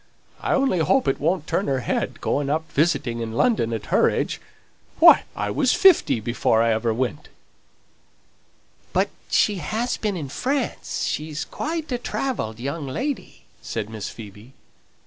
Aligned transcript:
I 0.39 0.55
only 0.55 0.79
hope 0.79 1.07
it 1.07 1.19
won't 1.19 1.45
turn 1.45 1.67
her 1.67 1.81
head; 1.81 2.21
going 2.21 2.49
up 2.49 2.71
visiting 2.71 3.19
in 3.19 3.33
London 3.33 3.71
at 3.71 3.85
her 3.93 4.09
age. 4.09 4.41
Why, 4.97 5.25
I 5.35 5.51
was 5.51 5.75
fifty 5.75 6.19
before 6.19 6.63
ever 6.63 6.89
I 6.89 6.93
went!" 6.93 7.29
"But 8.93 9.09
she 9.29 9.57
has 9.57 9.97
been 9.97 10.17
in 10.17 10.29
France; 10.29 11.03
she's 11.05 11.45
quite 11.45 11.91
a 11.91 11.99
travelled 11.99 12.59
young 12.59 12.87
lady," 12.87 13.43
said 13.61 13.91
Miss 13.91 14.09
Phoebe. 14.09 14.53